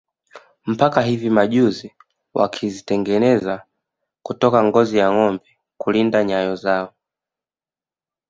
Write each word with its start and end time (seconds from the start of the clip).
Mpaka 0.65 1.01
hivi 1.01 1.29
majuzi 1.29 1.95
wakizitengeneza 2.33 3.65
kutoka 4.25 4.59
ngozi 4.63 4.97
ya 4.97 5.11
ngombe 5.11 5.47
kulinda 5.77 6.23
nyayo 6.23 6.55
zao 6.55 6.93